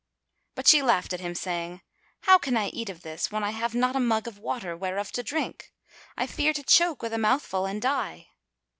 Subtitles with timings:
[0.55, 1.81] But she laughed at him, saying,
[2.21, 5.11] "How can I eat of this, when I have not a mug of water whereof
[5.11, 5.71] to drink?
[6.17, 8.29] I fear to choke with a mouthful and die."